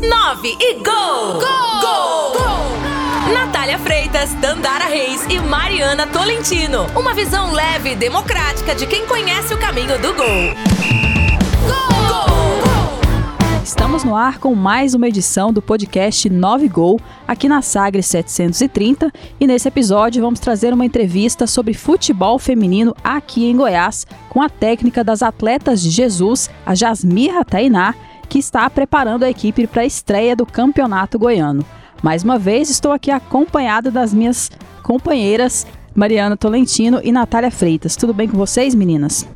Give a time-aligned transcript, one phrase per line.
[0.00, 0.84] 9 e gol!
[0.84, 1.80] Gol!
[1.80, 2.32] Gol!
[2.32, 3.34] gol!
[3.34, 6.86] Natália Freitas, Dandara Reis e Mariana Tolentino.
[6.94, 10.54] Uma visão leve e democrática de quem conhece o caminho do gol.
[13.64, 19.12] Estamos no ar com mais uma edição do podcast 9 Gol, aqui na Sagres 730,
[19.38, 24.48] e nesse episódio vamos trazer uma entrevista sobre futebol feminino aqui em Goiás, com a
[24.48, 27.94] técnica das atletas de Jesus, a Jasmira Tainá,
[28.28, 31.64] que está preparando a equipe para a estreia do Campeonato Goiano.
[32.02, 34.50] Mais uma vez, estou aqui acompanhada das minhas
[34.82, 37.96] companheiras Mariana Tolentino e Natália Freitas.
[37.96, 39.28] Tudo bem com vocês, meninas?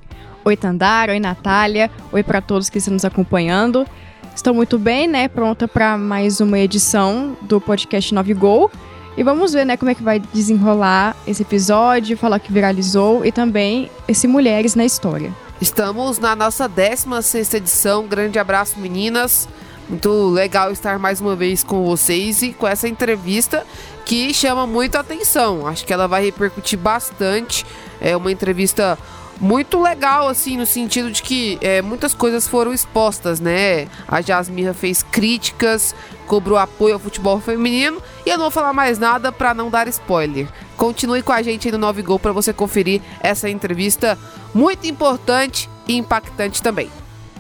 [0.45, 1.12] Oi, Tandara.
[1.12, 1.91] Oi, Natália.
[2.12, 3.87] Oi para todos que estão nos acompanhando.
[4.34, 5.29] Estou muito bem, né?
[5.29, 8.70] Pronta para mais uma edição do podcast 9 Gol.
[9.16, 13.30] E vamos ver, né, como é que vai desenrolar esse episódio, falar que viralizou e
[13.30, 15.33] também esse Mulheres na História.
[15.61, 18.07] Estamos na nossa 16 edição.
[18.07, 19.48] Grande abraço, meninas.
[19.88, 23.66] Muito legal estar mais uma vez com vocês e com essa entrevista
[24.07, 25.66] que chama muito atenção.
[25.66, 27.66] Acho que ela vai repercutir bastante.
[28.01, 28.99] É uma entrevista
[29.41, 33.88] muito legal, assim, no sentido de que é, muitas coisas foram expostas, né?
[34.07, 35.95] A Jasmira fez críticas,
[36.27, 39.88] cobrou apoio ao futebol feminino e eu não vou falar mais nada para não dar
[39.88, 40.49] spoiler.
[40.77, 44.19] Continue com a gente aí no 9 Gol para você conferir essa entrevista
[44.55, 46.88] muito importante e impactante também.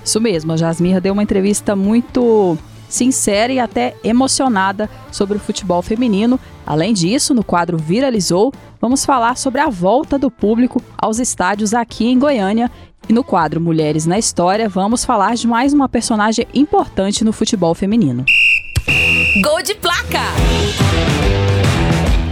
[0.04, 5.80] Isso mesmo, a Jasmira deu uma entrevista muito sincera e até emocionada sobre o futebol
[5.80, 6.38] feminino.
[6.66, 12.04] Além disso, no quadro Viralizou, vamos falar sobre a volta do público aos estádios aqui
[12.08, 12.68] em Goiânia.
[13.08, 17.74] E no quadro Mulheres na História, vamos falar de mais uma personagem importante no futebol
[17.74, 18.24] feminino.
[19.42, 20.20] Gol de placa!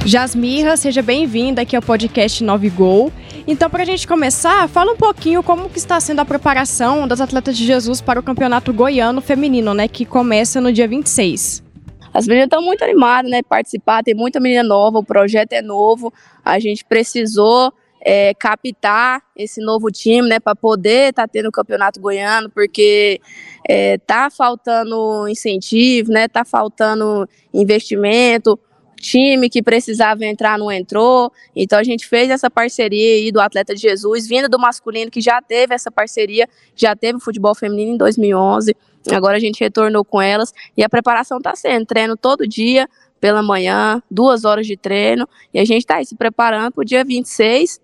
[0.05, 3.13] Jasmira, seja bem-vinda aqui ao podcast 9 Gol.
[3.47, 7.21] Então, para a gente começar, fala um pouquinho como que está sendo a preparação das
[7.21, 11.70] atletas de Jesus para o Campeonato Goiano Feminino, né, que começa no dia 26.
[12.13, 16.13] As meninas estão muito animadas, né, participar, tem muita menina nova, o projeto é novo,
[16.45, 17.73] a gente precisou
[18.03, 23.21] é, captar esse novo time, né, para poder estar tá tendo o campeonato goiano, porque
[23.69, 28.59] é, tá faltando incentivo, né, tá faltando investimento
[29.01, 31.33] time que precisava entrar não entrou.
[31.57, 35.21] Então a gente fez essa parceria aí do Atleta de Jesus, vindo do masculino que
[35.21, 38.77] já teve essa parceria, já teve o futebol feminino em 2011.
[39.11, 42.87] Agora a gente retornou com elas e a preparação está sendo treino todo dia
[43.19, 46.85] pela manhã, duas horas de treino e a gente está aí se preparando para o
[46.85, 47.81] dia 26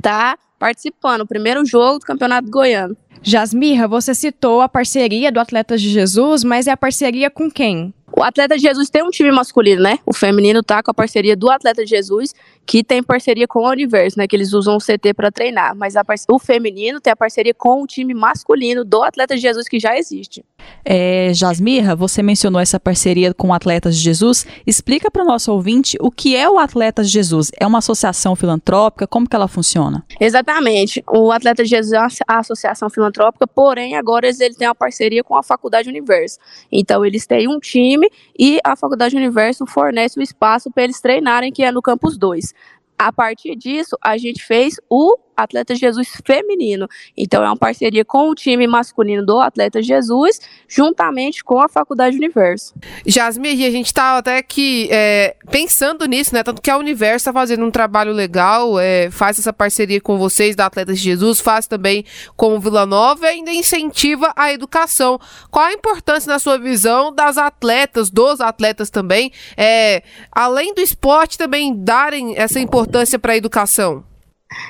[0.00, 2.96] tá participando, o primeiro jogo do Campeonato Goiano.
[3.22, 7.92] Jasmirra, você citou a parceria do Atletas de Jesus, mas é a parceria com quem?
[8.18, 9.98] O Atleta de Jesus tem um time masculino, né?
[10.06, 12.34] O feminino tá com a parceria do Atleta de Jesus,
[12.64, 14.26] que tem parceria com o Universo, né?
[14.26, 15.76] Que eles usam o CT para treinar.
[15.76, 15.94] Mas
[16.26, 19.98] o feminino tem a parceria com o time masculino do Atleta de Jesus, que já
[19.98, 20.42] existe.
[20.82, 24.46] É, Jasmirra, você mencionou essa parceria com o Atletas de Jesus.
[24.66, 27.52] Explica para o nosso ouvinte o que é o Atletas de Jesus.
[27.60, 29.06] É uma associação filantrópica?
[29.06, 30.02] Como que ela funciona?
[30.18, 31.04] Exatamente.
[31.06, 35.36] O Atletas de Jesus é a associação filantrópica, porém agora eles têm uma parceria com
[35.36, 36.38] a Faculdade Universo.
[36.72, 41.00] Então eles têm um time time e a Faculdade Universo fornece o espaço para eles
[41.00, 42.54] treinarem, que é no campus 2.
[42.98, 46.88] A partir disso, a gente fez o Atleta Jesus feminino.
[47.16, 52.16] Então é uma parceria com o time masculino do Atleta Jesus, juntamente com a Faculdade
[52.16, 52.74] Universo.
[53.04, 56.42] Jasmine, a gente está até aqui é, pensando nisso, né?
[56.42, 60.56] Tanto que a Universo está fazendo um trabalho legal, é, faz essa parceria com vocês
[60.56, 62.04] da Atletas de Jesus, faz também
[62.36, 65.18] com o Vila Nova e ainda incentiva a educação.
[65.50, 71.38] Qual a importância, na sua visão, das atletas, dos atletas também, é, além do esporte,
[71.38, 74.04] também darem essa importância para a educação?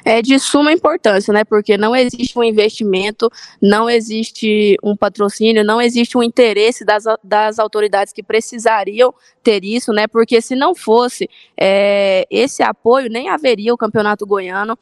[0.04, 1.44] É de suma importância, né?
[1.44, 7.58] Porque não existe um investimento, não existe um patrocínio, não existe um interesse das, das
[7.58, 10.06] autoridades que precisariam ter isso, né?
[10.06, 14.78] Porque se não fosse é, esse apoio, nem haveria o campeonato goiano.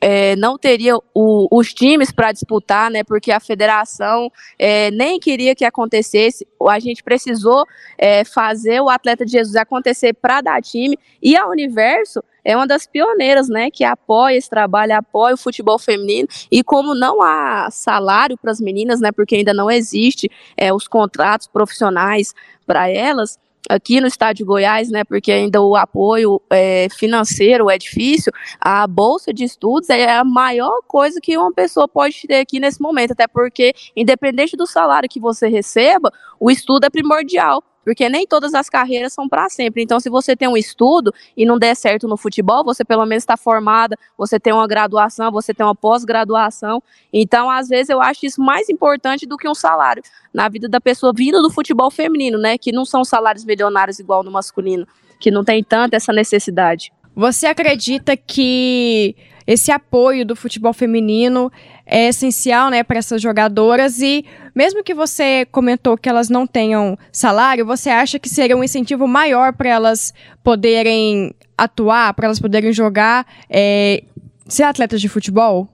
[0.00, 3.02] É, não teria o, os times para disputar, né?
[3.02, 6.46] Porque a federação é, nem queria que acontecesse.
[6.68, 7.64] A gente precisou
[7.96, 12.66] é, fazer o atleta de Jesus acontecer para dar time e a Universo é uma
[12.66, 16.26] das pioneiras, né, que apoia esse trabalho, apoia o futebol feminino.
[16.50, 20.88] E como não há salário para as meninas, né, porque ainda não existe é, os
[20.88, 22.34] contratos profissionais
[22.66, 27.76] para elas, aqui no estado de Goiás, né, porque ainda o apoio é, financeiro é
[27.76, 32.58] difícil, a bolsa de estudos é a maior coisa que uma pessoa pode ter aqui
[32.58, 36.10] nesse momento, até porque, independente do salário que você receba,
[36.40, 39.82] o estudo é primordial porque nem todas as carreiras são para sempre.
[39.82, 43.22] Então, se você tem um estudo e não der certo no futebol, você pelo menos
[43.22, 46.82] está formada, você tem uma graduação, você tem uma pós-graduação.
[47.12, 50.02] Então, às vezes, eu acho isso mais importante do que um salário
[50.32, 52.58] na vida da pessoa vindo do futebol feminino, né?
[52.58, 54.86] Que não são salários milionários igual no masculino,
[55.18, 56.92] que não tem tanta essa necessidade.
[57.14, 59.16] Você acredita que
[59.48, 61.50] esse apoio do futebol feminino
[61.86, 64.22] é essencial, né, para essas jogadoras e
[64.54, 69.08] mesmo que você comentou que elas não tenham salário, você acha que seria um incentivo
[69.08, 70.12] maior para elas
[70.44, 74.04] poderem atuar, para elas poderem jogar, é,
[74.46, 75.66] ser atletas de futebol?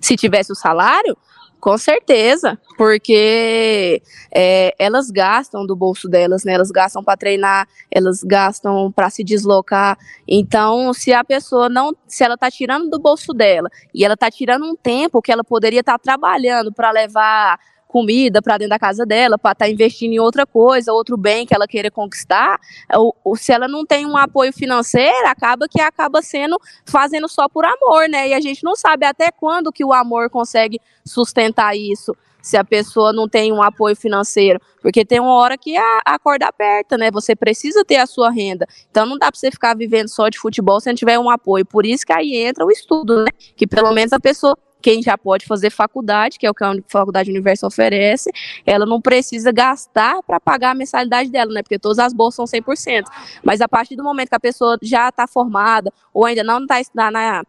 [0.00, 1.18] Se tivesse o salário,
[1.66, 4.00] com certeza, porque
[4.32, 6.52] é, elas gastam do bolso delas, né?
[6.52, 9.98] Elas gastam para treinar, elas gastam para se deslocar.
[10.28, 14.30] Então, se a pessoa não, se ela está tirando do bolso dela e ela está
[14.30, 17.58] tirando um tempo que ela poderia estar tá trabalhando para levar
[17.96, 21.46] comida para dentro da casa dela, para estar tá investindo em outra coisa, outro bem
[21.46, 22.60] que ela queira conquistar,
[22.92, 27.48] ou, ou, se ela não tem um apoio financeiro, acaba que acaba sendo fazendo só
[27.48, 28.28] por amor, né?
[28.28, 32.62] E a gente não sabe até quando que o amor consegue sustentar isso se a
[32.62, 36.98] pessoa não tem um apoio financeiro, porque tem uma hora que a, a corda aperta,
[36.98, 37.10] né?
[37.10, 38.68] Você precisa ter a sua renda.
[38.90, 41.64] Então não dá para você ficar vivendo só de futebol se não tiver um apoio.
[41.64, 43.30] Por isso que aí entra o estudo, né?
[43.56, 44.56] Que pelo menos a pessoa
[44.86, 48.30] quem já pode fazer faculdade, que é o que a Faculdade Universo oferece,
[48.64, 51.60] ela não precisa gastar para pagar a mensalidade dela, né?
[51.60, 53.02] Porque todas as bolsas são 100%.
[53.42, 56.76] Mas a partir do momento que a pessoa já está formada ou ainda não está
[56.94, 57.44] na, na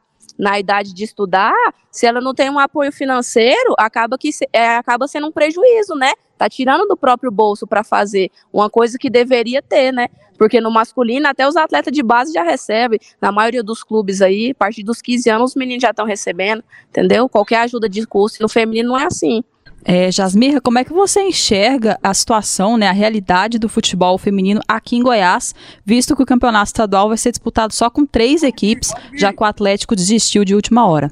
[0.59, 1.53] idade de estudar,
[1.91, 6.11] se ela não tem um apoio financeiro, acaba que é, acaba sendo um prejuízo, né?
[6.37, 10.07] Tá tirando do próprio bolso para fazer uma coisa que deveria ter, né?
[10.37, 12.99] Porque no masculino, até os atletas de base já recebem.
[13.19, 16.63] Na maioria dos clubes aí, a partir dos 15 anos, os meninos já estão recebendo,
[16.89, 17.27] entendeu?
[17.27, 18.37] Qualquer ajuda de curso.
[18.41, 19.43] No feminino não é assim.
[19.83, 24.59] É, Jasmirra, como é que você enxerga a situação, né, a realidade do futebol feminino
[24.67, 28.91] aqui em Goiás, visto que o campeonato estadual vai ser disputado só com três equipes,
[29.15, 31.11] já que o Atlético desistiu de última hora?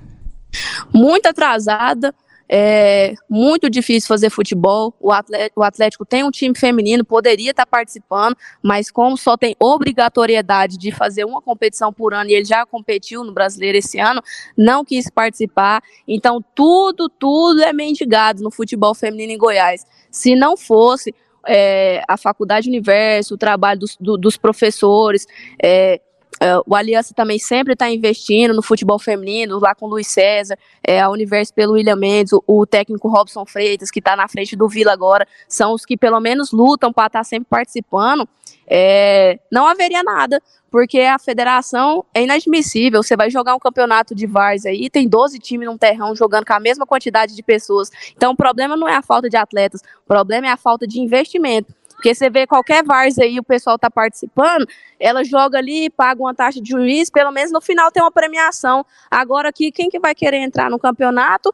[0.94, 2.14] Muito atrasada,
[2.48, 4.94] é muito difícil fazer futebol.
[5.00, 9.56] O Atlético, o Atlético, tem um time feminino, poderia estar participando, mas como só tem
[9.60, 14.22] obrigatoriedade de fazer uma competição por ano e ele já competiu no brasileiro esse ano,
[14.58, 15.82] não quis participar.
[16.08, 19.86] Então, tudo, tudo é mendigado no futebol feminino em Goiás.
[20.12, 21.14] Se não fosse
[21.48, 25.26] é, a Faculdade Universo, o trabalho dos, do, dos professores,
[25.62, 26.02] é,
[26.36, 30.58] Uh, o Aliança também sempre está investindo no futebol feminino, lá com o Luiz César,
[30.84, 34.56] é, a Universo pelo William Mendes, o, o técnico Robson Freitas, que está na frente
[34.56, 38.28] do Vila agora, são os que pelo menos lutam para estar tá sempre participando.
[38.68, 43.02] É, não haveria nada, porque a federação é inadmissível.
[43.02, 46.54] Você vai jogar um campeonato de VARs aí, tem 12 times num terrão jogando com
[46.54, 47.90] a mesma quantidade de pessoas.
[48.16, 51.00] Então o problema não é a falta de atletas, o problema é a falta de
[51.00, 51.74] investimento.
[51.96, 54.68] Porque você vê qualquer Vars aí, o pessoal tá participando,
[55.00, 58.86] ela joga ali, paga uma taxa de juiz, pelo menos no final tem uma premiação.
[59.10, 61.54] Agora aqui, quem que vai querer entrar no campeonato?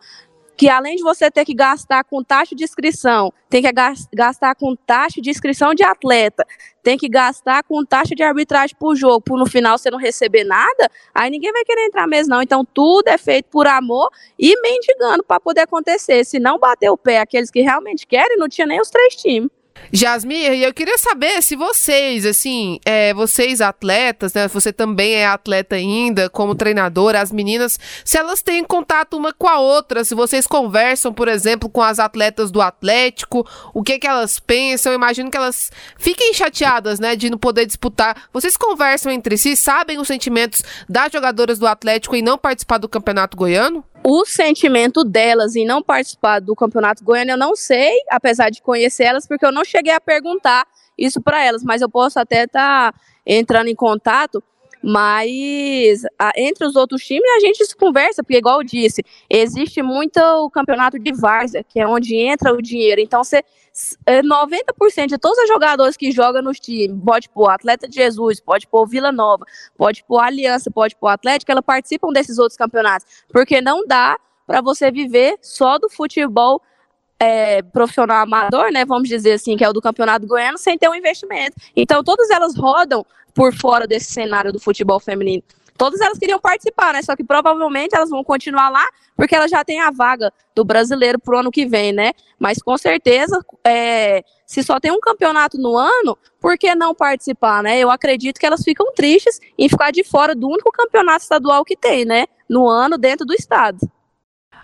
[0.58, 3.72] Que além de você ter que gastar com taxa de inscrição, tem que
[4.14, 6.46] gastar com taxa de inscrição de atleta,
[6.84, 10.44] tem que gastar com taxa de arbitragem por jogo, por no final você não receber
[10.44, 12.42] nada, aí ninguém vai querer entrar mesmo não.
[12.42, 16.24] Então tudo é feito por amor e mendigando para poder acontecer.
[16.26, 19.50] Se não bater o pé aqueles que realmente querem, não tinha nem os três times.
[19.92, 24.48] Jasmir, eu queria saber se vocês, assim, é, vocês atletas, né?
[24.48, 29.48] Você também é atleta ainda, como treinadora, as meninas, se elas têm contato uma com
[29.48, 34.08] a outra, se vocês conversam, por exemplo, com as atletas do Atlético, o que que
[34.08, 38.30] elas pensam, eu imagino que elas fiquem chateadas, né, de não poder disputar.
[38.32, 42.90] Vocês conversam entre si, sabem os sentimentos das jogadoras do Atlético em não participar do
[42.90, 43.84] Campeonato Goiano?
[44.04, 49.04] O sentimento delas em não participar do Campeonato Goiano, eu não sei, apesar de conhecer
[49.04, 50.66] elas, porque eu não cheguei a perguntar
[50.98, 54.44] isso para elas, mas eu posso até estar tá entrando em contato
[54.84, 59.82] mas a, entre os outros times a gente se conversa, porque igual eu disse, existe
[59.82, 63.02] muito o campeonato de várzea, que é onde entra o dinheiro.
[63.02, 63.44] Então, você
[64.08, 68.68] 90% de todos os jogadores que jogam nos times, pode pôr Atleta de Jesus, pode
[68.68, 69.46] pôr Vila Nova,
[69.78, 74.62] pode pôr Aliança, pode pôr Atlético, elas participam desses outros campeonatos, porque não dá para
[74.62, 76.62] você viver só do futebol
[77.22, 80.90] é, profissional amador, né, vamos dizer assim, que é o do Campeonato Goiano, sem ter
[80.90, 81.56] um investimento.
[81.76, 85.44] Então, todas elas rodam por fora desse cenário do futebol feminino.
[85.78, 87.02] Todas elas queriam participar, né?
[87.04, 91.20] Só que provavelmente elas vão continuar lá porque elas já têm a vaga do brasileiro
[91.20, 92.12] pro ano que vem, né?
[92.40, 97.64] Mas com certeza, é, se só tem um campeonato no ano, por que não participar,
[97.64, 97.80] né?
[97.80, 101.76] Eu acredito que elas ficam tristes em ficar de fora do único campeonato estadual que
[101.76, 102.26] tem, né?
[102.50, 103.80] No ano dentro do estado.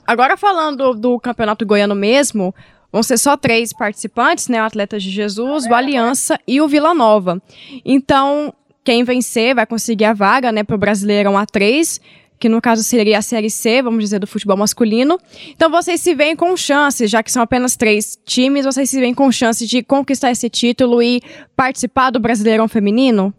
[0.08, 2.56] Agora falando do campeonato goiano mesmo,
[2.92, 4.62] vão ser só três participantes, né?
[4.62, 7.42] O Atletas de Jesus, o Aliança e o Vila Nova.
[7.84, 12.00] Então, quem vencer vai conseguir a vaga, né, para o Brasileirão A3
[12.40, 15.20] que no caso seria a Série C, vamos dizer, do futebol masculino.
[15.50, 19.14] Então vocês se veem com chances, já que são apenas três times, vocês se veem
[19.14, 21.22] com chances de conquistar esse título e
[21.56, 23.34] participar do Brasileirão Feminino?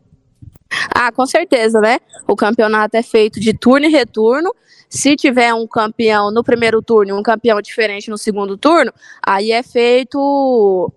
[0.94, 1.98] Ah, com certeza, né?
[2.26, 4.54] O campeonato é feito de turno e retorno.
[4.88, 9.52] Se tiver um campeão no primeiro turno e um campeão diferente no segundo turno, aí
[9.52, 10.92] é feito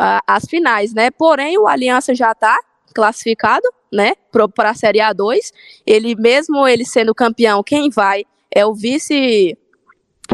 [0.00, 1.10] uh, as finais, né?
[1.10, 2.58] Porém, o Aliança já está
[2.94, 4.14] classificado, né,
[4.54, 5.52] para a Série A2.
[5.86, 9.58] Ele mesmo ele sendo campeão, quem vai é o vice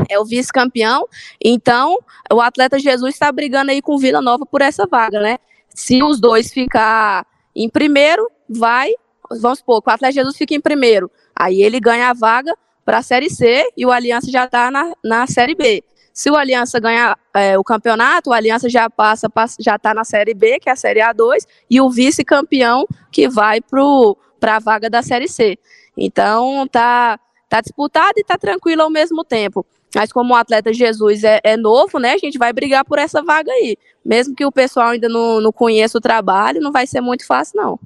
[0.08, 1.08] é o vice-campeão.
[1.42, 1.98] Então,
[2.32, 5.38] o atleta Jesus está brigando aí com o Vila Nova por essa vaga, né?
[5.74, 8.92] Se os dois ficar em primeiro, vai,
[9.30, 13.02] vamos supor, o atleta Jesus fica em primeiro, aí ele ganha a vaga para a
[13.02, 15.84] Série C e o Aliança já está na, na Série B.
[16.12, 20.04] Se o Aliança ganhar é, o campeonato, o Aliança já passa, passa já está na
[20.04, 24.90] Série B, que é a Série A2, e o vice-campeão que vai para a vaga
[24.90, 25.56] da Série C.
[25.96, 29.64] Então tá, tá disputado e tá tranquilo ao mesmo tempo.
[29.94, 33.22] Mas como o atleta Jesus é, é, novo, né, a gente vai brigar por essa
[33.22, 33.76] vaga aí.
[34.04, 37.60] Mesmo que o pessoal ainda não, não conheça o trabalho, não vai ser muito fácil,
[37.60, 37.78] não.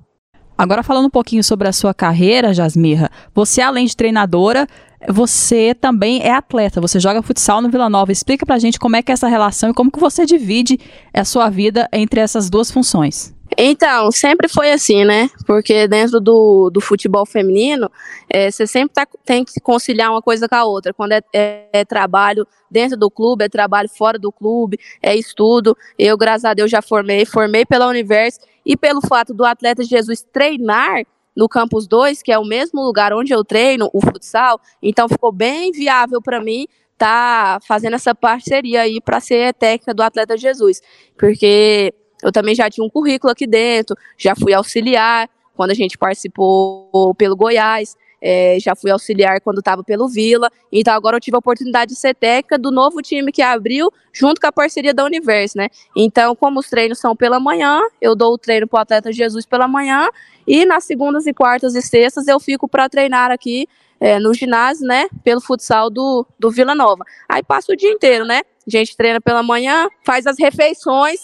[0.56, 4.68] Agora falando um pouquinho sobre a sua carreira, Jasmirra, você além de treinadora,
[5.08, 8.12] você também é atleta, você joga futsal no Vila Nova.
[8.12, 10.78] Explica pra gente como é que é essa relação e como que você divide
[11.12, 13.34] a sua vida entre essas duas funções.
[13.56, 15.28] Então, sempre foi assim, né?
[15.46, 17.90] Porque dentro do, do futebol feminino,
[18.28, 20.92] é, você sempre tá, tem que conciliar uma coisa com a outra.
[20.92, 25.76] Quando é, é, é, trabalho dentro do clube, é trabalho fora do clube, é estudo.
[25.98, 30.22] Eu, graças a Deus, já formei, formei pela Universo e pelo fato do atleta Jesus
[30.32, 31.04] treinar
[31.36, 35.32] no Campus 2, que é o mesmo lugar onde eu treino o futsal, então ficou
[35.32, 36.66] bem viável para mim
[36.96, 40.80] tá fazendo essa parceria aí para ser técnica do Atleta Jesus,
[41.18, 41.92] porque
[42.22, 47.14] eu também já tinha um currículo aqui dentro, já fui auxiliar quando a gente participou
[47.16, 51.38] pelo Goiás, é, já fui auxiliar quando estava pelo Vila, então agora eu tive a
[51.38, 55.58] oportunidade de ser técnica do novo time que abriu, junto com a parceria da Universo,
[55.58, 55.68] né?
[55.94, 59.44] Então, como os treinos são pela manhã, eu dou o treino para o atleta Jesus
[59.44, 60.08] pela manhã,
[60.46, 63.68] e nas segundas e quartas e sextas eu fico para treinar aqui
[64.00, 65.06] é, no ginásio, né?
[65.22, 67.04] Pelo futsal do, do Vila Nova.
[67.28, 68.40] Aí passa o dia inteiro, né?
[68.66, 71.20] A gente treina pela manhã, faz as refeições,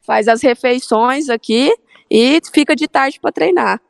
[0.00, 1.72] faz as refeições aqui
[2.10, 3.80] e fica de tarde para treinar.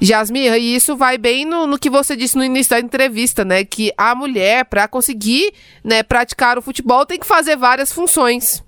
[0.00, 3.64] Jasmir, e isso vai bem no, no, que você disse no início da entrevista, né?
[3.64, 8.64] Que a mulher, para conseguir né, praticar o futebol, tem que fazer várias funções.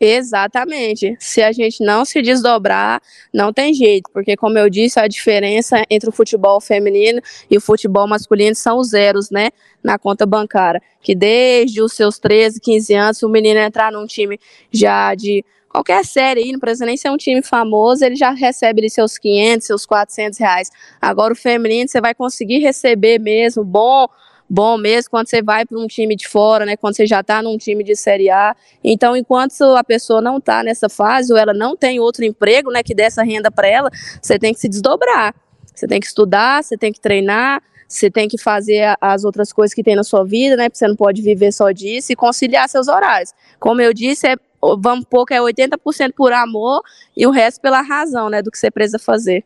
[0.00, 1.16] Exatamente.
[1.18, 3.02] Se a gente não se desdobrar,
[3.34, 7.60] não tem jeito, porque como eu disse, a diferença entre o futebol feminino e o
[7.60, 9.50] futebol masculino são os zeros, né,
[9.82, 14.38] na conta bancária, que desde os seus 13, 15 anos, o menino entrar num time
[14.70, 18.80] já de qualquer série aí, não precisa nem ser um time famoso, ele já recebe
[18.80, 20.70] ali seus 500, seus 400 reais.
[21.00, 24.06] Agora o feminino você vai conseguir receber mesmo, bom,
[24.48, 26.76] bom mesmo quando você vai para um time de fora, né?
[26.76, 28.56] Quando você já está num time de Série A.
[28.82, 32.82] Então, enquanto a pessoa não está nessa fase ou ela não tem outro emprego, né,
[32.82, 33.90] que dê essa renda para ela,
[34.22, 35.34] você tem que se desdobrar.
[35.74, 39.72] Você tem que estudar, você tem que treinar, você tem que fazer as outras coisas
[39.72, 40.68] que tem na sua vida, né?
[40.68, 43.32] Porque você não pode viver só disso e conciliar seus horários.
[43.60, 44.36] Como eu disse, é
[44.80, 46.82] vamos pouco é 80% por amor
[47.16, 49.44] e o resto pela razão, né, do que você precisa fazer.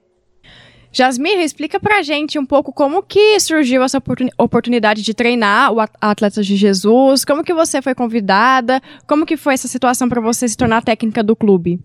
[0.95, 4.03] Jasmir, explica pra gente um pouco como que surgiu essa
[4.37, 9.55] oportunidade de treinar o Atletas de Jesus, como que você foi convidada, como que foi
[9.55, 11.81] essa situação para você se tornar técnica do clube?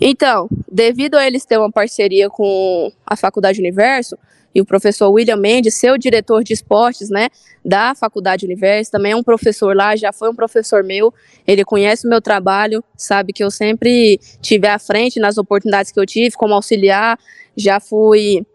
[0.00, 4.18] Então, devido a eles ter uma parceria com a Faculdade Universo,
[4.54, 7.28] e o professor William Mendes, seu diretor de esportes, né,
[7.64, 11.12] da Faculdade Universo, também é um professor lá, já foi um professor meu,
[11.46, 15.98] ele conhece o meu trabalho, sabe que eu sempre tive à frente nas oportunidades que
[15.98, 17.18] eu tive como auxiliar,
[17.56, 18.46] já fui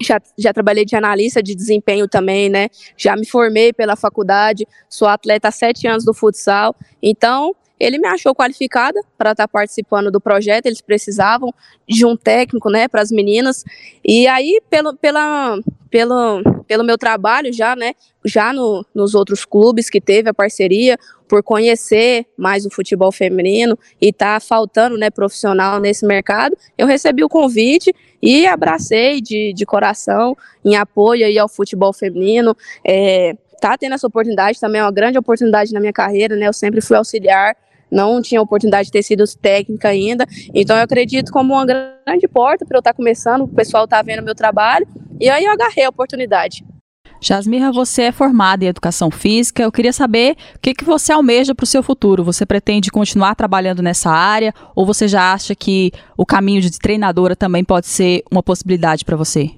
[0.00, 2.68] já, já trabalhei de analista de desempenho também, né?
[2.96, 6.74] Já me formei pela faculdade, sou atleta há sete anos do futsal.
[7.02, 11.52] Então, ele me achou qualificada para estar tá participando do projeto, eles precisavam
[11.86, 13.64] de um técnico, né, para as meninas.
[14.04, 15.58] E aí, pelo, pela,
[15.90, 17.92] pelo, pelo meu trabalho já, né,
[18.24, 23.78] já no, nos outros clubes que teve a parceria, por conhecer mais o futebol feminino
[24.00, 29.66] e tá faltando, né, profissional nesse mercado, eu recebi o convite e abracei de, de
[29.66, 32.56] coração em apoio aí ao futebol feminino.
[32.84, 36.48] É, tá tendo essa oportunidade também é uma grande oportunidade na minha carreira, né?
[36.48, 37.54] Eu sempre fui auxiliar
[37.90, 40.26] não tinha oportunidade de ter sido técnica ainda.
[40.54, 44.00] Então eu acredito como uma grande porta para eu estar tá começando, o pessoal tá
[44.02, 44.86] vendo meu trabalho,
[45.20, 46.64] e aí eu agarrei a oportunidade.
[47.20, 49.62] Jasmirra, você é formada em educação física.
[49.62, 52.22] Eu queria saber o que, que você almeja para o seu futuro.
[52.22, 57.34] Você pretende continuar trabalhando nessa área ou você já acha que o caminho de treinadora
[57.34, 59.50] também pode ser uma possibilidade para você?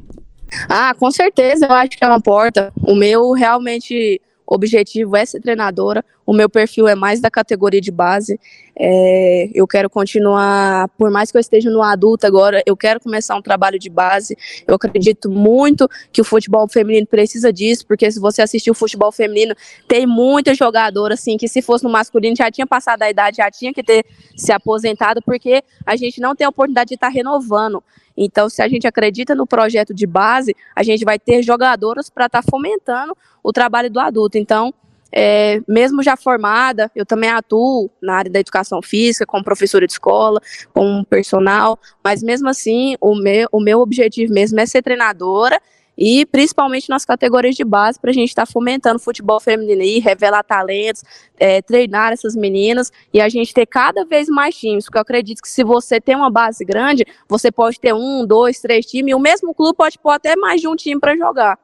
[0.68, 2.72] Ah, com certeza, eu acho que é uma porta.
[2.82, 4.20] O meu realmente
[4.50, 6.04] objetivo é ser treinadora.
[6.26, 8.38] O meu perfil é mais da categoria de base.
[8.82, 13.37] É, eu quero continuar, por mais que eu esteja no adulto agora, eu quero começar
[13.37, 14.34] um trabalho de base.
[14.66, 19.12] Eu acredito muito que o futebol feminino precisa disso, porque se você assistir o futebol
[19.12, 19.54] feminino,
[19.87, 23.50] tem muita jogadora assim que se fosse no masculino já tinha passado a idade, já
[23.50, 24.02] tinha que ter
[24.34, 27.84] se aposentado, porque a gente não tem a oportunidade de estar renovando.
[28.16, 32.26] Então, se a gente acredita no projeto de base, a gente vai ter jogadoras para
[32.26, 34.38] estar tá fomentando o trabalho do adulto.
[34.38, 34.72] Então,
[35.12, 39.93] é, mesmo já formada, eu também atuo na área da educação física, como professora de
[39.93, 40.40] escola,
[40.73, 45.61] como personal, mas mesmo assim, o meu, o meu objetivo mesmo é ser treinadora
[45.99, 49.83] e principalmente nas categorias de base para a gente estar tá fomentando o futebol feminino
[49.83, 51.05] e revelar talentos,
[51.38, 55.43] é, treinar essas meninas e a gente ter cada vez mais times, porque eu acredito
[55.43, 59.14] que se você tem uma base grande, você pode ter um, dois, três times e
[59.14, 61.59] o mesmo clube pode pôr até mais de um time para jogar.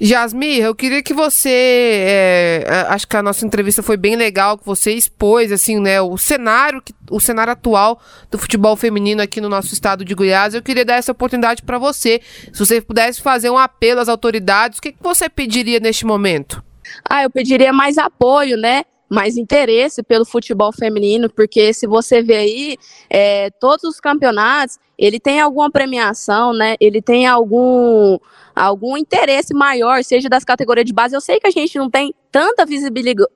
[0.00, 4.66] Jasmir, eu queria que você, é, acho que a nossa entrevista foi bem legal, que
[4.66, 8.00] você expôs assim, né, o cenário, o cenário atual
[8.30, 10.54] do futebol feminino aqui no nosso estado de Goiás.
[10.54, 12.20] Eu queria dar essa oportunidade para você,
[12.52, 16.62] se você pudesse fazer um apelo às autoridades, o que, que você pediria neste momento?
[17.08, 18.84] Ah, eu pediria mais apoio, né?
[19.08, 22.76] mais interesse pelo futebol feminino, porque se você vê aí,
[23.08, 26.76] é, todos os campeonatos, ele tem alguma premiação, né?
[26.80, 28.18] Ele tem algum
[28.54, 31.14] algum interesse maior, seja das categorias de base.
[31.14, 32.64] Eu sei que a gente não tem tanta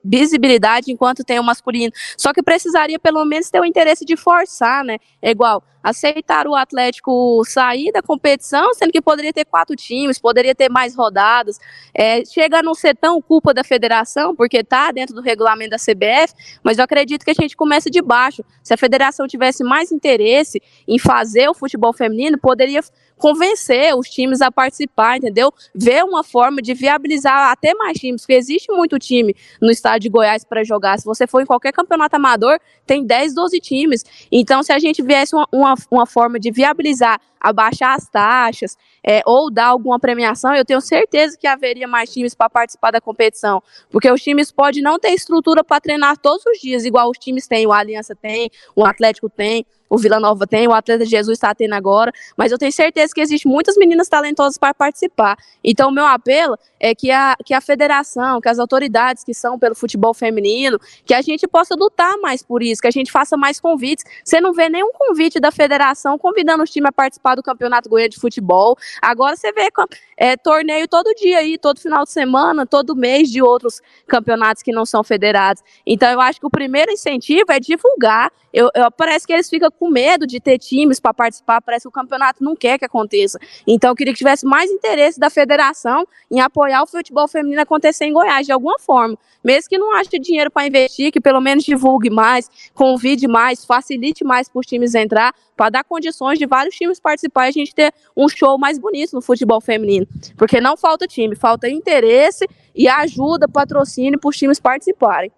[0.03, 4.83] visibilidade enquanto tem o masculino, só que precisaria pelo menos ter o interesse de forçar,
[4.83, 4.97] né?
[5.21, 10.53] É igual aceitar o Atlético sair da competição, sendo que poderia ter quatro times, poderia
[10.53, 11.59] ter mais rodadas.
[11.93, 15.77] É, chega a não ser tão culpa da federação, porque está dentro do regulamento da
[15.77, 18.43] CBF, mas eu acredito que a gente começa de baixo.
[18.61, 22.81] Se a federação tivesse mais interesse em fazer o futebol feminino, poderia
[23.17, 25.53] convencer os times a participar, entendeu?
[25.75, 30.09] Ver uma forma de viabilizar até mais times, porque existe muito time no estado de
[30.09, 30.97] Goiás para jogar.
[30.97, 34.03] Se você for em qualquer campeonato amador, tem 10, 12 times.
[34.31, 39.21] Então, se a gente viesse uma, uma, uma forma de viabilizar, abaixar as taxas, é,
[39.25, 43.61] ou dar alguma premiação, eu tenho certeza que haveria mais times para participar da competição.
[43.89, 47.47] Porque os times podem não ter estrutura para treinar todos os dias, igual os times
[47.47, 51.53] têm, o Aliança tem, o Atlético tem o Vila Nova tem, o Atleta Jesus está
[51.53, 55.35] tendo agora, mas eu tenho certeza que existem muitas meninas talentosas para participar.
[55.61, 59.59] Então, o meu apelo é que a, que a federação, que as autoridades que são
[59.59, 63.35] pelo futebol feminino, que a gente possa lutar mais por isso, que a gente faça
[63.35, 64.05] mais convites.
[64.23, 68.11] Você não vê nenhum convite da federação convidando os times a participar do Campeonato Goiano
[68.11, 68.77] de Futebol.
[69.01, 69.67] Agora você vê
[70.15, 74.71] é, torneio todo dia aí, todo final de semana, todo mês de outros campeonatos que
[74.71, 75.61] não são federados.
[75.85, 78.31] Então, eu acho que o primeiro incentivo é divulgar.
[78.53, 81.87] Eu, eu parece que eles ficam com medo de ter times para participar, parece que
[81.87, 83.39] o campeonato não quer que aconteça.
[83.65, 88.05] Então, eu queria que tivesse mais interesse da federação em apoiar o futebol feminino acontecer
[88.05, 89.17] em Goiás, de alguma forma.
[89.43, 94.23] Mesmo que não ache dinheiro para investir, que pelo menos divulgue mais, convide mais, facilite
[94.23, 97.73] mais para os times entrar, para dar condições de vários times participar e a gente
[97.73, 100.05] ter um show mais bonito no futebol feminino.
[100.37, 105.31] Porque não falta time, falta interesse e ajuda, patrocínio para os times participarem.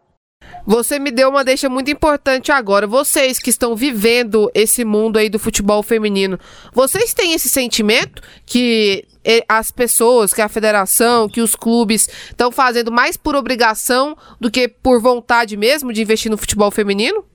[0.66, 2.88] Você me deu uma deixa muito importante agora.
[2.88, 6.40] Vocês que estão vivendo esse mundo aí do futebol feminino,
[6.72, 12.52] vocês têm esse sentimento que eh, as pessoas, que a federação, que os clubes estão
[12.52, 17.26] fazendo mais por obrigação do que por vontade mesmo de investir no futebol feminino?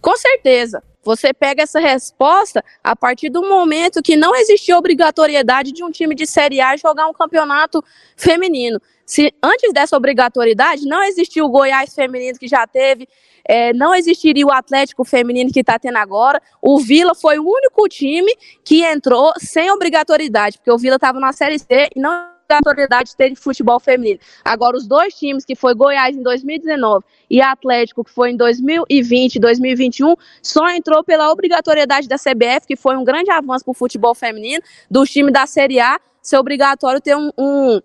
[0.00, 0.82] Com certeza.
[1.04, 6.14] Você pega essa resposta a partir do momento que não existia obrigatoriedade de um time
[6.14, 7.82] de Série A jogar um campeonato
[8.16, 8.80] feminino.
[9.04, 13.08] Se antes dessa obrigatoriedade não existia o Goiás feminino que já teve,
[13.44, 16.40] é, não existiria o Atlético feminino que está tendo agora.
[16.60, 18.32] O Vila foi o único time
[18.64, 23.16] que entrou sem obrigatoriedade, porque o Vila estava na Série C e não obrigatoriedade de
[23.16, 24.18] ter futebol feminino.
[24.44, 29.36] Agora, os dois times, que foi Goiás em 2019 e Atlético, que foi em 2020
[29.36, 33.74] e 2021, só entrou pela obrigatoriedade da CBF, que foi um grande avanço para o
[33.74, 37.80] futebol feminino, dos times da Série A ser obrigatório ter um, um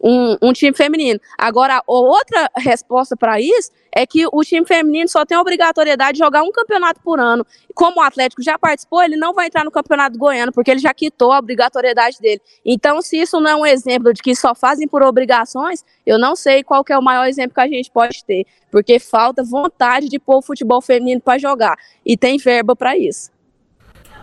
[0.00, 1.20] um, um time feminino.
[1.36, 6.18] Agora, outra resposta para isso é que o time feminino só tem a obrigatoriedade de
[6.18, 7.46] jogar um campeonato por ano.
[7.74, 10.94] Como o Atlético já participou, ele não vai entrar no campeonato goiano, porque ele já
[10.94, 12.40] quitou a obrigatoriedade dele.
[12.64, 16.34] Então, se isso não é um exemplo de que só fazem por obrigações, eu não
[16.34, 20.18] sei qual é o maior exemplo que a gente pode ter, porque falta vontade de
[20.18, 23.30] pôr o futebol feminino para jogar, e tem verba para isso.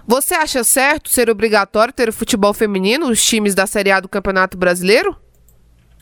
[0.08, 4.10] Você acha certo ser obrigatório ter o futebol feminino, os times da Série A do
[4.10, 5.15] Campeonato Brasileiro?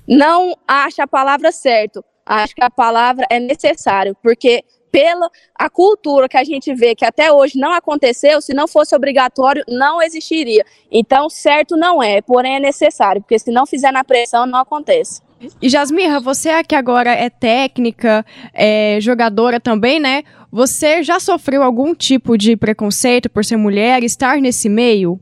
[0.07, 2.03] Não acho a palavra certo.
[2.25, 7.05] Acho que a palavra é necessário, porque pela a cultura que a gente vê que
[7.05, 10.65] até hoje não aconteceu, se não fosse obrigatório, não existiria.
[10.91, 15.21] Então, certo não é, porém é necessário, porque se não fizer na pressão, não acontece.
[15.61, 20.23] E Jasmirra, você é que agora é técnica, é jogadora também, né?
[20.51, 25.19] Você já sofreu algum tipo de preconceito por ser mulher, estar nesse meio?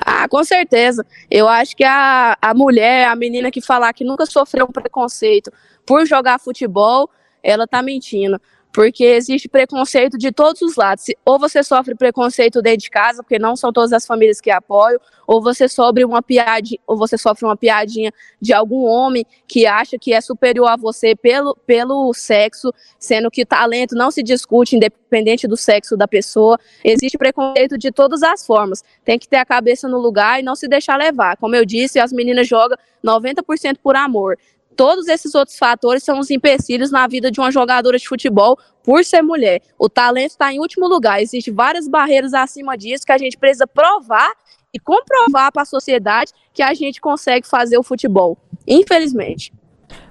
[0.00, 1.04] Ah, com certeza.
[1.30, 5.52] Eu acho que a, a mulher, a menina que falar que nunca sofreu um preconceito
[5.84, 7.10] por jogar futebol,
[7.42, 8.40] ela tá mentindo
[8.76, 11.06] porque existe preconceito de todos os lados.
[11.24, 15.00] Ou você sofre preconceito dentro de casa, porque não são todas as famílias que apoiam,
[15.26, 19.98] ou você sofre uma piadinha, ou você sofre uma piadinha de algum homem que acha
[19.98, 25.48] que é superior a você pelo, pelo sexo, sendo que talento não se discute independente
[25.48, 26.60] do sexo da pessoa.
[26.84, 28.84] Existe preconceito de todas as formas.
[29.02, 31.38] Tem que ter a cabeça no lugar e não se deixar levar.
[31.38, 34.36] Como eu disse, as meninas jogam 90% por amor
[34.76, 39.04] todos esses outros fatores são os empecilhos na vida de uma jogadora de futebol por
[39.04, 39.62] ser mulher.
[39.78, 41.20] O talento está em último lugar.
[41.20, 44.30] Existem várias barreiras acima disso que a gente precisa provar
[44.72, 48.38] e comprovar para a sociedade que a gente consegue fazer o futebol.
[48.66, 49.52] Infelizmente.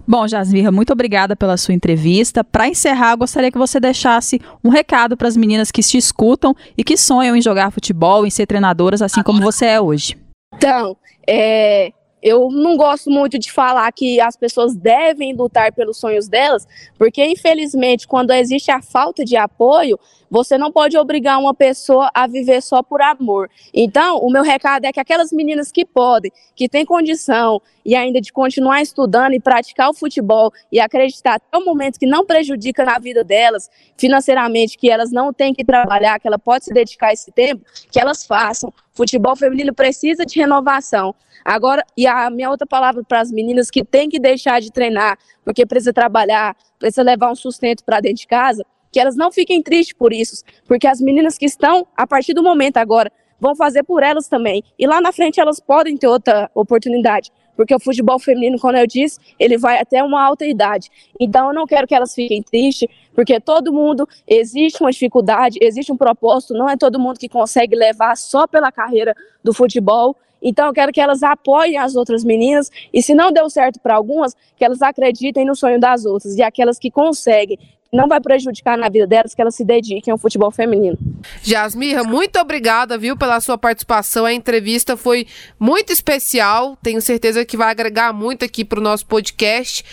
[0.07, 2.43] Bom, Jasmirra, muito obrigada pela sua entrevista.
[2.43, 6.83] Para encerrar, gostaria que você deixasse um recado para as meninas que te escutam e
[6.83, 10.15] que sonham em jogar futebol, em ser treinadoras, assim como você é hoje.
[10.53, 10.95] Então,
[11.27, 11.91] é,
[12.25, 17.23] eu não gosto muito de falar que as pessoas devem lutar pelos sonhos delas, porque
[17.23, 22.63] infelizmente, quando existe a falta de apoio, você não pode obrigar uma pessoa a viver
[22.63, 23.47] só por amor.
[23.71, 28.19] Então, o meu recado é que aquelas meninas que podem, que têm condição e ainda
[28.19, 32.83] de continuar estudando e praticar o futebol e acreditar até o momento que não prejudica
[32.83, 37.13] na vida delas, financeiramente, que elas não têm que trabalhar, que ela pode se dedicar
[37.13, 38.73] esse tempo, que elas façam.
[38.95, 41.13] Futebol feminino precisa de renovação.
[41.43, 45.17] Agora, e a minha outra palavra para as meninas que têm que deixar de treinar,
[45.43, 49.61] porque precisa trabalhar, precisa levar um sustento para dentro de casa, que elas não fiquem
[49.61, 53.83] tristes por isso, porque as meninas que estão, a partir do momento agora, vão fazer
[53.83, 54.63] por elas também.
[54.79, 58.87] E lá na frente elas podem ter outra oportunidade, porque o futebol feminino, como eu
[58.87, 60.89] disse, ele vai até uma alta idade.
[61.19, 65.91] Então eu não quero que elas fiquem tristes, porque todo mundo existe uma dificuldade, existe
[65.91, 70.15] um propósito, não é todo mundo que consegue levar só pela carreira do futebol.
[70.41, 73.95] Então eu quero que elas apoiem as outras meninas e se não deu certo para
[73.95, 77.57] algumas, que elas acreditem no sonho das outras e aquelas que conseguem,
[77.95, 80.97] não vai prejudicar na vida delas que elas se dediquem ao futebol feminino.
[81.41, 84.25] Jasmirra, muito obrigada, viu, pela sua participação.
[84.25, 85.25] A entrevista foi
[85.59, 86.77] muito especial.
[86.83, 89.83] Tenho certeza que vai agregar muito aqui para o nosso podcast.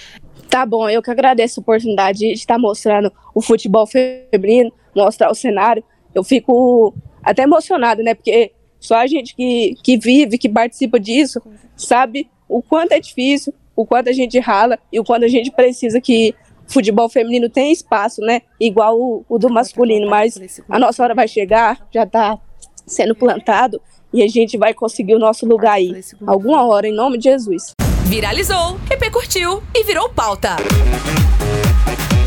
[0.48, 5.34] Tá bom, eu que agradeço a oportunidade de estar mostrando o futebol feminino, mostrar o
[5.34, 5.82] cenário.
[6.14, 8.14] Eu fico até emocionado, né?
[8.14, 11.40] Porque só a gente que, que vive, que participa disso,
[11.76, 15.50] sabe o quanto é difícil, o quanto a gente rala e o quanto a gente
[15.50, 16.34] precisa que
[16.66, 18.42] futebol feminino tem espaço, né?
[18.60, 22.38] Igual o, o do masculino, mas a nossa hora vai chegar, já está
[22.86, 23.80] sendo plantado
[24.12, 25.92] e a gente vai conseguir o nosso lugar aí.
[26.26, 27.72] Alguma hora, em nome de Jesus.
[28.12, 30.56] Viralizou, repercutiu e virou pauta.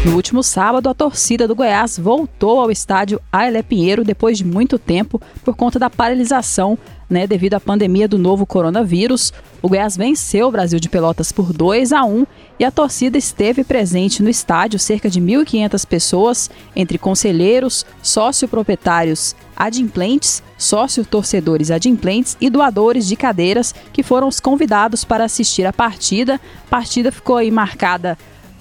[0.06, 4.78] No último sábado, a torcida do Goiás voltou ao estádio Ailé Pinheiro depois de muito
[4.78, 6.78] tempo por conta da paralisação
[7.10, 9.34] né, devido à pandemia do novo coronavírus.
[9.64, 12.24] O Goiás venceu o Brasil de Pelotas por 2 a 1
[12.60, 20.44] e a torcida esteve presente no estádio, cerca de 1.500 pessoas, entre conselheiros, sócio-proprietários adimplentes,
[20.56, 26.36] sócio-torcedores adimplentes e doadores de cadeiras que foram os convidados para assistir a partida.
[26.36, 28.16] A partida ficou aí marcada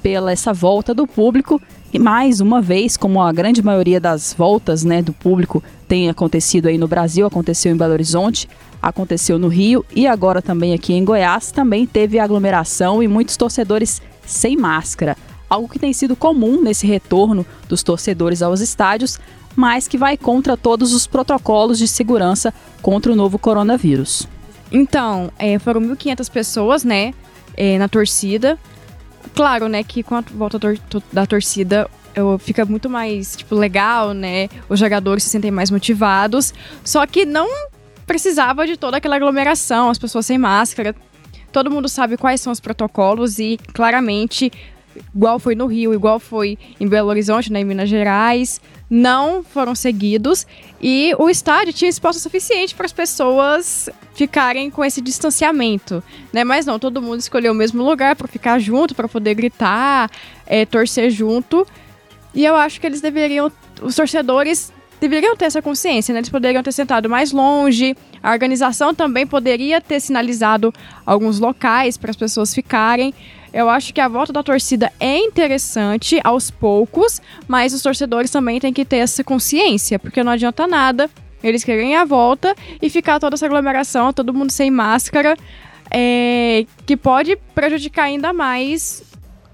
[0.05, 1.59] pela essa volta do público
[1.91, 6.67] e mais uma vez, como a grande maioria das voltas né, do público tem acontecido
[6.67, 8.47] aí no Brasil, aconteceu em Belo Horizonte,
[8.83, 14.03] aconteceu no Rio e agora também aqui em Goiás, também teve aglomeração e muitos torcedores
[14.27, 15.17] sem máscara.
[15.49, 19.19] Algo que tem sido comum nesse retorno dos torcedores aos estádios,
[19.57, 24.29] mas que vai contra todos os protocolos de segurança contra o novo coronavírus.
[24.71, 27.15] Então, é, foram 1.500 pessoas, né,
[27.57, 28.59] é, na torcida.
[29.35, 30.59] Claro, né, que com a volta
[31.13, 31.91] da torcida
[32.39, 34.49] fica muito mais, tipo, legal, né?
[34.69, 36.55] Os jogadores se sentem mais motivados.
[36.85, 37.49] Só que não
[38.07, 40.95] precisava de toda aquela aglomeração, as pessoas sem máscara.
[41.51, 44.53] Todo mundo sabe quais são os protocolos e claramente,
[45.15, 49.75] igual foi no Rio, igual foi em Belo Horizonte, né, em Minas Gerais, não foram
[49.75, 50.47] seguidos
[50.81, 56.45] e o estádio tinha espaço suficiente para as pessoas ficarem com esse distanciamento, né?
[56.45, 60.11] Mas não, todo mundo escolheu o mesmo lugar para ficar junto, para poder gritar,
[60.47, 61.67] é, torcer junto.
[62.35, 63.51] E eu acho que eles deveriam,
[63.83, 66.21] os torcedores deveriam ter essa consciência, né?
[66.21, 67.97] Eles poderiam ter sentado mais longe.
[68.23, 70.73] A organização também poderia ter sinalizado
[71.05, 73.15] alguns locais para as pessoas ficarem.
[73.55, 78.59] Eu acho que a volta da torcida é interessante aos poucos, mas os torcedores também
[78.59, 81.09] têm que ter essa consciência, porque não adianta nada
[81.41, 85.37] eles querem a volta e ficar toda essa aglomeração, todo mundo sem máscara,
[85.89, 89.05] é, que pode prejudicar ainda mais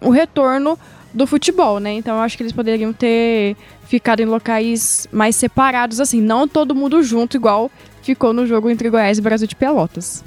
[0.00, 0.78] o retorno
[1.12, 1.92] do futebol, né?
[1.92, 3.54] Então eu acho que eles poderiam ter
[3.86, 7.70] ficado em locais mais separados, assim, não todo mundo junto, igual
[8.02, 10.24] ficou no jogo entre Goiás e Brasil de Pelotas.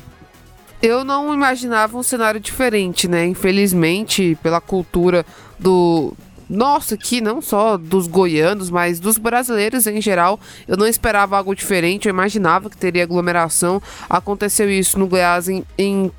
[0.84, 3.26] Eu não imaginava um cenário diferente, né?
[3.26, 5.26] Infelizmente, pela cultura
[5.58, 6.14] do,
[6.50, 10.38] nossa, aqui não só dos goianos, mas dos brasileiros em geral.
[10.68, 13.82] Eu não esperava algo diferente, eu imaginava que teria aglomeração.
[14.10, 16.12] Aconteceu isso no Goiás em, em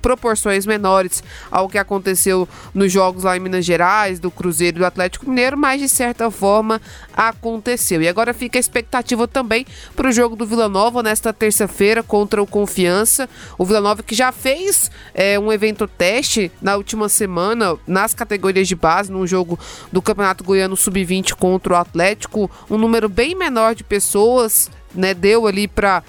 [0.00, 4.86] proporções menores ao que aconteceu nos jogos lá em Minas Gerais, do Cruzeiro e do
[4.86, 6.80] Atlético Mineiro, mas de certa forma
[7.12, 8.02] aconteceu.
[8.02, 12.42] E agora fica a expectativa também para o jogo do Vila Nova nesta terça-feira contra
[12.42, 13.28] o Confiança.
[13.58, 18.68] O Vila Nova que já fez é, um evento teste na última semana nas categorias
[18.68, 19.58] de base, num jogo
[19.92, 25.46] do Campeonato Goiano Sub-20 contra o Atlético, um número bem menor de pessoas, né, deu
[25.46, 26.02] ali para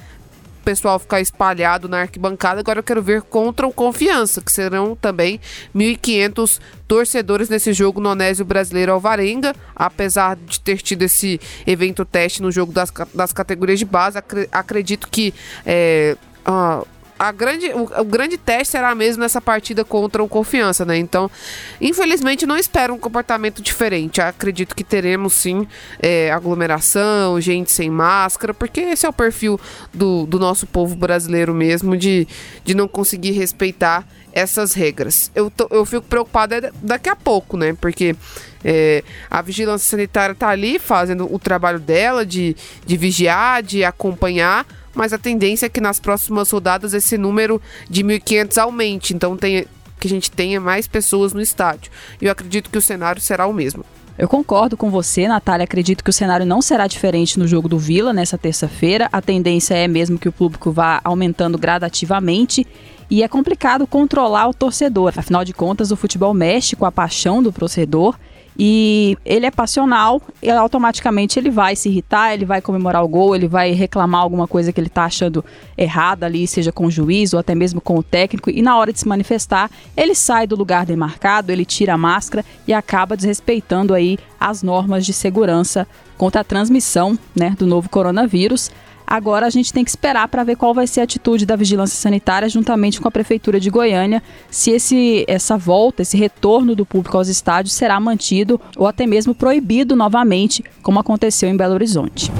[0.65, 5.39] pessoal ficar espalhado na arquibancada, agora eu quero ver contra o Confiança, que serão também
[5.75, 12.41] 1.500 torcedores nesse jogo no Onésio Brasileiro Alvarenga, apesar de ter tido esse evento teste
[12.41, 14.17] no jogo das, das categorias de base,
[14.51, 15.33] acredito que
[15.65, 20.83] é, uh, a grande, o, o, grande teste será mesmo nessa partida contra o Confiança,
[20.83, 20.97] né?
[20.97, 21.31] Então,
[21.79, 24.21] infelizmente, não espero um comportamento diferente.
[24.21, 25.67] Acredito que teremos sim
[25.99, 29.59] é, aglomeração, gente sem máscara, porque esse é o perfil
[29.93, 32.27] do, do nosso povo brasileiro mesmo, de,
[32.63, 35.31] de não conseguir respeitar essas regras.
[35.33, 37.75] Eu, tô, eu fico preocupada daqui a pouco, né?
[37.79, 38.15] Porque
[38.63, 44.65] é, a vigilância sanitária está ali fazendo o trabalho dela de, de vigiar, de acompanhar
[44.95, 49.67] mas a tendência é que nas próximas rodadas esse número de 1.500 aumente, então tem,
[49.99, 51.91] que a gente tenha mais pessoas no estádio.
[52.21, 53.83] E eu acredito que o cenário será o mesmo.
[54.17, 55.65] Eu concordo com você, Natália.
[55.65, 59.09] Acredito que o cenário não será diferente no jogo do Vila nessa terça-feira.
[59.11, 62.65] A tendência é mesmo que o público vá aumentando gradativamente.
[63.09, 65.13] E é complicado controlar o torcedor.
[65.15, 68.15] Afinal de contas, o futebol mexe com a paixão do torcedor
[68.57, 73.35] e ele é passional e automaticamente ele vai se irritar, ele vai comemorar o gol,
[73.35, 75.43] ele vai reclamar alguma coisa que ele está achando
[75.77, 78.93] errada ali, seja com o juiz ou até mesmo com o técnico, e na hora
[78.93, 83.93] de se manifestar, ele sai do lugar demarcado, ele tira a máscara e acaba desrespeitando
[83.93, 85.85] aí as normas de segurança
[86.17, 88.71] contra a transmissão né, do novo coronavírus.
[89.07, 91.97] Agora a gente tem que esperar para ver qual vai ser a atitude da vigilância
[91.97, 97.17] sanitária juntamente com a prefeitura de Goiânia, se esse essa volta, esse retorno do público
[97.17, 102.31] aos estádios será mantido ou até mesmo proibido novamente, como aconteceu em Belo Horizonte.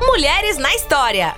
[0.00, 1.34] Mulheres na história.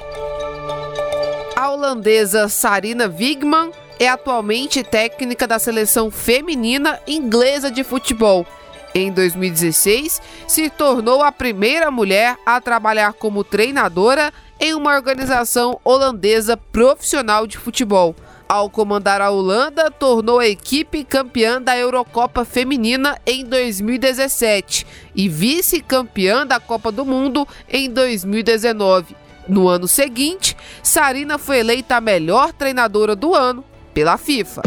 [1.57, 8.47] A holandesa Sarina Wigman é atualmente técnica da seleção feminina inglesa de futebol.
[8.95, 16.57] Em 2016, se tornou a primeira mulher a trabalhar como treinadora em uma organização holandesa
[16.57, 18.15] profissional de futebol.
[18.49, 26.47] Ao comandar a Holanda, tornou a equipe campeã da Eurocopa Feminina em 2017 e vice-campeã
[26.47, 29.15] da Copa do Mundo em 2019.
[29.47, 34.63] No ano seguinte, Sarina foi eleita a melhor treinadora do ano pela FIFA.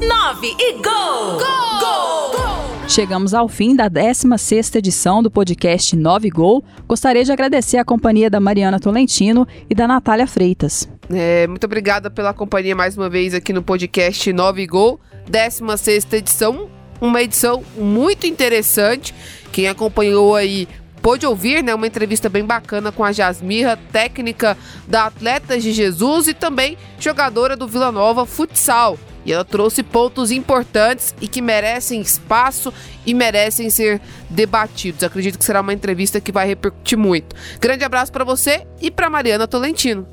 [0.00, 0.82] 9 e gol!
[0.82, 1.80] Gol!
[1.80, 2.30] Gol!
[2.30, 2.69] gol!
[2.90, 6.64] Chegamos ao fim da 16ª edição do podcast 9 Gol.
[6.88, 10.88] Gostaria de agradecer a companhia da Mariana Tolentino e da Natália Freitas.
[11.08, 15.00] É, muito obrigada pela companhia mais uma vez aqui no podcast 9 Gol,
[15.30, 16.68] 16ª edição,
[17.00, 19.14] uma edição muito interessante.
[19.52, 20.66] Quem acompanhou aí
[21.00, 26.26] pôde ouvir né, uma entrevista bem bacana com a Jasmirra, técnica da Atletas de Jesus
[26.26, 28.98] e também jogadora do Vila Nova Futsal.
[29.24, 32.72] E ela trouxe pontos importantes e que merecem espaço
[33.04, 35.02] e merecem ser debatidos.
[35.02, 37.36] Acredito que será uma entrevista que vai repercutir muito.
[37.60, 40.06] Grande abraço para você e para Mariana Tolentino.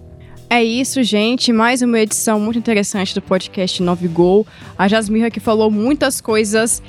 [0.50, 1.52] É isso, gente.
[1.52, 4.48] Mais uma edição muito interessante do podcast 9 Gol.
[4.78, 6.82] A Jasmira que falou muitas coisas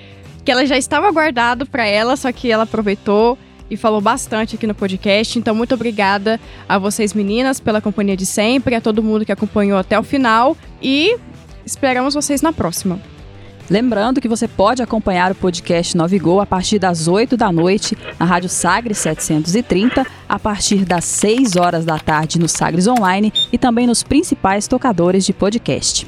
[0.44, 3.36] que ela já estava guardado para ela, só que ela aproveitou
[3.70, 5.38] e falou bastante aqui no podcast.
[5.38, 9.76] Então, muito obrigada a vocês, meninas, pela companhia de sempre, a todo mundo que acompanhou
[9.76, 10.56] até o final.
[10.80, 11.16] E
[11.68, 12.98] Esperamos vocês na próxima.
[13.68, 17.94] Lembrando que você pode acompanhar o podcast 9 Gol a partir das 8 da noite
[18.18, 23.58] na Rádio Sagres 730, a partir das 6 horas da tarde no Sagres Online e
[23.58, 26.06] também nos principais tocadores de podcast.